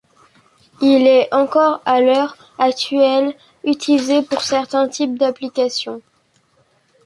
[0.81, 6.01] Il est encore à l'heure actuelle utilisé pour certains types d'application.